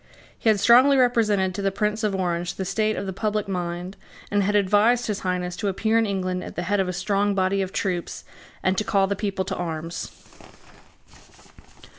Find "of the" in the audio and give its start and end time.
2.95-3.13